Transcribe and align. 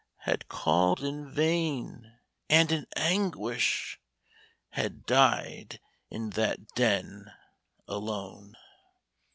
—Had 0.31 0.47
called 0.47 1.03
in 1.03 1.29
vain, 1.29 2.15
and 2.49 2.71
in 2.71 2.87
anguish 2.95 3.99
Had 4.69 5.05
died 5.05 5.79
in 6.09 6.31
that 6.31 6.69
den— 6.73 7.31
alone. 7.87 8.55